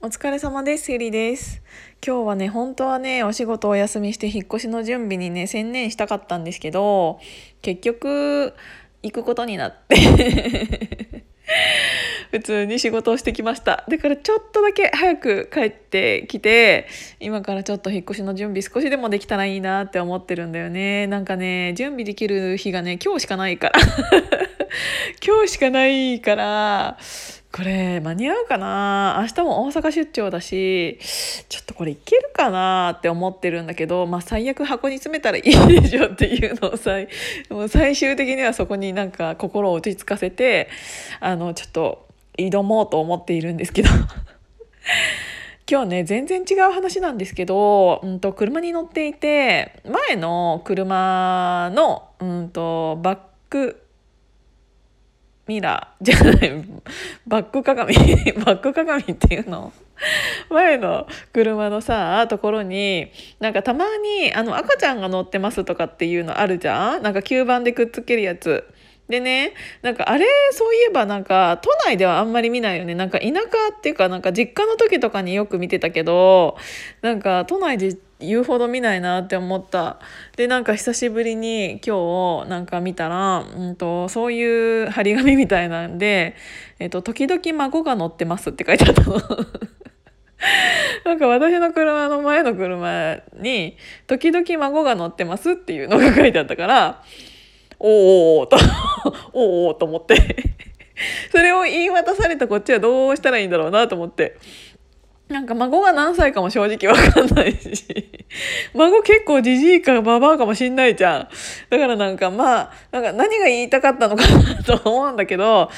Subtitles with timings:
[0.00, 0.92] お疲れ様です。
[0.92, 1.60] ゆりです。
[2.06, 7.18] 今日はね、本当はね、お仕事お休みして引っ越しの準備にね、専念したかったんですけど、
[7.62, 8.54] 結局、
[9.02, 11.24] 行くことになって、
[12.30, 13.84] 普通に仕事をしてきました。
[13.88, 16.86] だからちょっとだけ早く帰ってきて、
[17.18, 21.08] 今からちょっと引っ越しの準備少しでもできたらいいなって思ってるんだよね。
[21.08, 23.80] なんかね、準備できる日がね、今日しかないから。
[25.26, 26.98] 今日しかないから、
[27.50, 29.18] これ間に合うかな？
[29.20, 30.98] 明日も大阪出張だし
[31.48, 37.08] ちょっとこれいけるかなって思ってるんだけど、まあ、最悪箱に詰めたらいいでしょっていうのを最
[37.48, 40.68] もう最終的にはそこになんか心を落ち着かせて
[41.20, 43.88] あのちょっと挑もうと思っているんですけど。
[45.70, 53.18] 今日ね全然違う話なんですけど、うん、と車に乗っていて前の車の、うん、とバッ
[53.50, 53.82] ク
[55.48, 56.64] ミラーじゃない。
[57.26, 57.94] バック鏡。
[58.44, 59.72] バック鏡っていうの？
[60.50, 67.02] 前の車のさところになんかたまにあの赤ちゃんが乗ってますとかっていうのあるじゃん？
[67.02, 68.64] なんか吸盤でくっつけるやつ。
[69.08, 72.94] でねなんかあれそういえばなんか都内ではあんまり見ないよね。
[72.94, 73.32] なんか田舎
[73.76, 76.58] っていうかなんか実家の時とかによく見てたけど
[77.00, 79.98] なんか都内で言うほど見ないなって思った。
[80.36, 86.34] でなんか久しぶりに今日なんか見たら、うんと、そういう張り紙みたいなんで
[86.78, 89.20] 「えっと、時々孫が乗ってます」って書いてあったの。
[91.04, 97.02] なんか私の車の前の車に「時々孫が乗ってます」っていうのが書いてあったから
[97.78, 97.90] おー
[98.40, 98.56] おーと
[99.32, 100.58] おーおと思って。
[101.30, 104.36] それを言い渡されたこっちはどうしたらいいんだろうなと思って。
[105.28, 107.84] なんか孫が何歳かも正直わかんないし。
[108.74, 111.28] 孫結構じじいかババアかもしんないじゃん。
[111.70, 115.70] だからなんかまあなんか何が言いたかったのかなと思うんだけど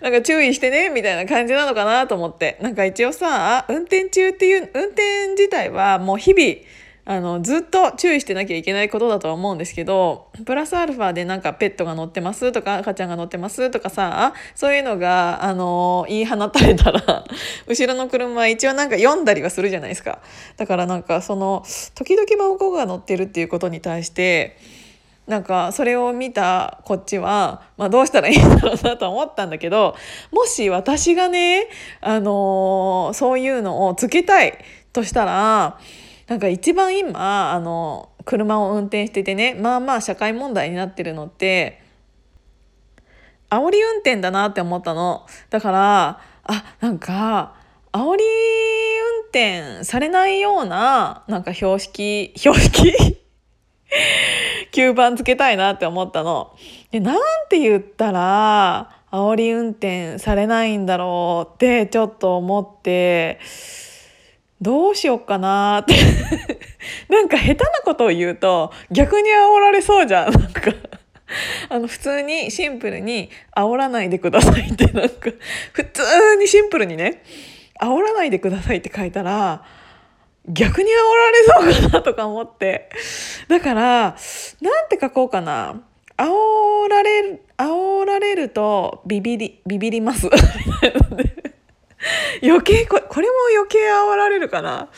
[0.00, 2.58] なんか注意してねみたいな感じなのかなと思って。
[2.60, 6.56] なんか一応さ運転中っていう運転自体はもう日々
[7.10, 17.24] あのずっと注意してなきゃいけないことだとは思うんですけどプラスアルファでなんかペットが乗ってますとか赤ちゃんが乗ってますとかさそういうのがあの言い放たれたら
[17.66, 20.18] 後ろの車一応なんか読んだりはするじゃないですか。
[20.58, 21.64] だからなんかその
[21.94, 24.58] 時々孫が乗ってるっていうことに対して
[25.26, 29.96] なんかそれを見たこっちは、まあ、どうしたらいいんだろうなと思ったんだけど
[30.30, 31.68] もし私がね、
[32.02, 34.58] あのそういうのをつけたい
[34.92, 35.78] としたら
[36.28, 41.82] なんか一番今あの車を運転しててねまあまあ社会問題になってるのって
[43.50, 47.54] 煽り運転だなって思ったのだからあなんか
[47.92, 53.18] 煽り運転されないようななんか標識 標識？
[54.70, 56.54] 吸盤つけたいなって思ったの。
[56.90, 57.18] でなん
[57.48, 63.40] て言ったら煽り運転されないんだろうってちょっと思って
[64.60, 65.94] どうしようかなって。
[67.08, 70.32] なんか下手なことを言うと逆に煽られそうじゃん。
[70.32, 70.72] なんか
[71.68, 75.30] あの普通にシンプルに煽らないでくださいって なんか
[75.72, 77.22] 普通にシンプルにね
[77.80, 79.62] 煽らないでくださいって書いたら
[80.48, 82.88] 逆に煽られそうかなとか思って。
[83.48, 84.16] だから
[84.60, 85.82] なんて書こうかな。
[86.16, 90.28] 煽られる煽られるとビビりビビります。
[92.42, 94.88] 余計ここれも余計煽られるかな？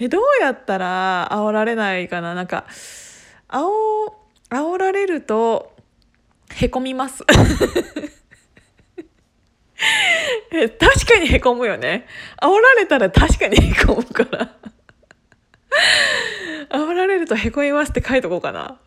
[0.00, 2.34] えどうやったら煽られないかな？
[2.34, 2.64] なんか
[3.48, 3.66] 煽
[4.50, 5.74] 煽られると
[6.54, 7.24] へこみます。
[10.50, 12.06] え確かにへこむよね。
[12.42, 14.54] 煽られたら確かにへこむから。
[16.70, 18.78] 煽られるとへこみますって書いとこうかな。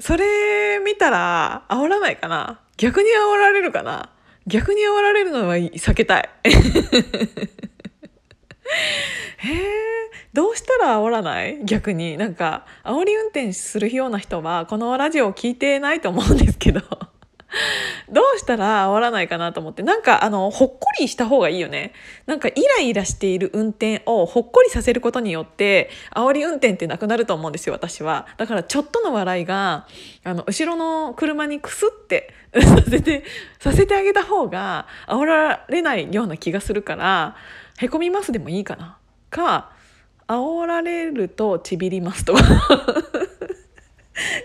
[0.00, 2.60] それ見たら煽らないかな？
[2.76, 4.10] 逆に煽られるかな？
[4.46, 6.28] 逆に煽られるのは避けたい。
[9.38, 9.60] へえ
[10.32, 11.64] どうしたら煽らない？
[11.64, 12.16] 逆に。
[12.16, 16.80] なんか煽り運転するような人はこのラジオを聞いてないと思うんですけど。
[18.10, 19.82] どうしたら煽らないかなと思って。
[19.82, 21.92] なんかあのほっこりした方がいいよね。
[22.26, 28.26] なんかイライラしている運転をほっこりさせることによって煽り運転ってなくなると思うんですよ私は。
[28.36, 29.86] だからちょっとの笑いが
[30.24, 33.24] あの後ろの車にクスってさせて
[33.58, 37.36] させてあげた方が煽られないような気がするから
[37.78, 38.98] へこみますでもいいかな。
[39.30, 39.72] か
[40.28, 42.42] 煽られるとちびりますとか。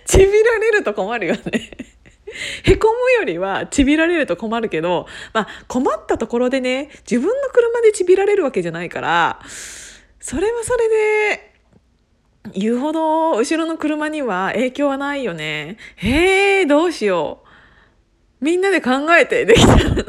[0.05, 1.71] ちびられると困るよね。
[2.63, 9.39] へこむよりはちびられると困るけど、まあ、困ったところでね自分の車でちびられるわけじゃないから
[10.19, 10.89] それはそれ
[11.35, 11.49] で
[12.53, 15.77] 言うほど後ろの車には影響はないよね。
[15.97, 17.43] へえどうしよ
[18.41, 18.45] う。
[18.45, 20.05] みんなで考えてできたらなんか。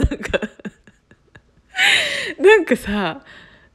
[2.38, 3.22] なんかさ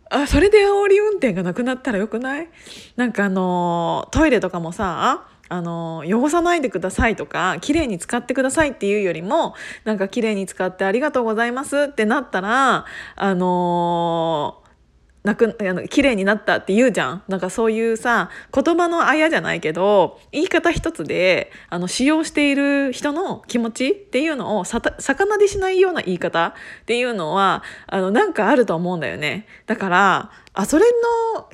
[0.10, 2.48] あそれで煽り運転がなくなったらよくない？
[2.96, 14.62] なんかあのトイレとかもさあの汚さないでくださいとか綺麗に使ってくださいっていうよりもなんか綺麗に使ってありがとうございますってなったらあの
[15.25, 17.24] なくあの綺麗になったって言うじゃん。
[17.27, 26.54] なんかそういうさ言葉のあやじゃないけど言い方一つであの使用している人の気持ちっていうのをさ魚でしないような言い方っ
[26.86, 29.48] ていうのはあのなんかあると思うんだよね。
[29.66, 30.86] だからあそれ
[31.36, 31.50] の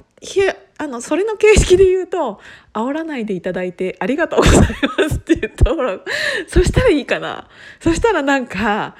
[0.77, 2.41] あのそれの形式で言うと
[2.73, 4.65] 「煽らないでいただいてありがとうございま
[5.09, 5.99] す」って言ったら
[6.47, 7.47] そしたらいいかな。
[7.79, 8.95] そしたらなんか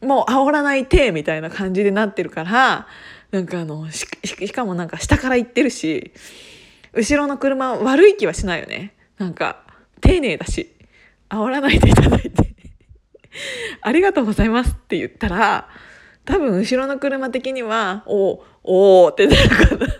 [0.00, 2.86] もう煽らないてみたいな感じでなってるから
[3.30, 4.06] なんかあのし
[4.52, 6.12] かもなんか下から行ってるし
[6.92, 8.94] 後ろの車悪い気はしないよね。
[9.18, 9.64] なんか
[10.00, 10.72] 丁寧だし
[11.28, 12.54] 煽らないでいただいて。
[13.82, 15.68] ありがとうございますって言ったら
[16.24, 19.86] 多分後ろの車的にはおおってなるかな。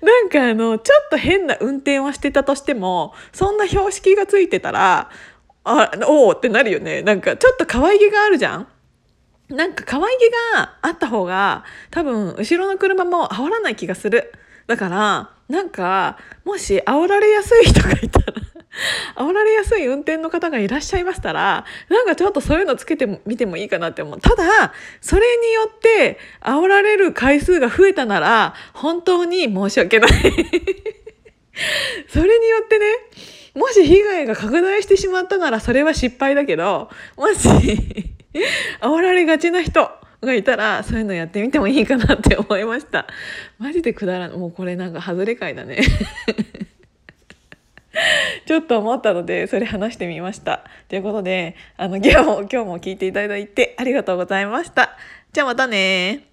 [0.00, 5.10] なんかあのちょっと変な運転をしてたとしてもそんな標識がついてたら
[5.64, 7.02] あおおってなるよね。
[7.02, 8.68] なんかちょっと可愛げがあるじゃん。
[9.48, 14.32] なんか可愛げがあった方が多分後ろの車も煽らない気がする。
[14.66, 18.34] だからなんかもし煽られやすい人がいたら
[19.16, 24.20] 煽られやすい運転の方がいらっしゃいましたらなんかちょっとそういうのつけてみてもいいかなって思う。
[24.20, 30.10] ただそれによって煽られる回数が増えたなら本当に申し訳ない。
[32.08, 32.86] それによってね
[33.54, 38.17] もし被害が拡大してしまったならそれは失敗だけどもし
[38.80, 39.90] 煽られがちな人
[40.22, 43.06] がいたらそういうのやってみてもいいかなって思いました。
[43.58, 45.78] マジでくだらんもうこれなんか外れ会だね。
[48.46, 50.64] ちょっと思ったのでそれ話してみました。
[50.88, 54.96] ということであの今日も今日も聞いていただいてありがとうございました。
[55.32, 56.27] じゃあまたね